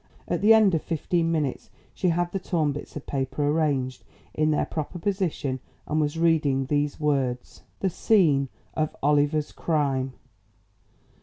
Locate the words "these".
6.65-6.99